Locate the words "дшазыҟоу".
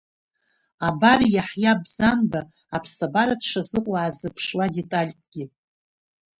3.41-3.95